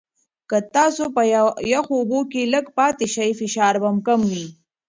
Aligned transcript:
که 0.49 0.57
تاسو 0.75 1.03
په 1.15 1.21
یخو 1.73 1.93
اوبو 1.99 2.19
کې 2.31 2.51
لږ 2.53 2.65
پاتې 2.77 3.05
شئ، 3.13 3.29
فشار 3.39 3.73
به 3.83 3.89
کم 4.07 4.19
وي. 4.31 4.45